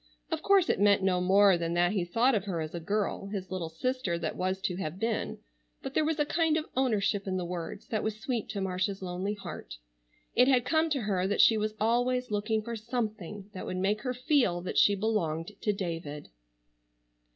[0.31, 3.27] Of course it meant no more than that he thought of her as a girl,
[3.27, 5.37] his little sister that was to have been,
[5.83, 9.03] but there was a kind of ownership in the words that was sweet to Marcia's
[9.03, 9.77] lonely heart.
[10.35, 14.01] It had come to her that she was always looking for something that would make
[14.01, 16.29] her feel that she belonged to David.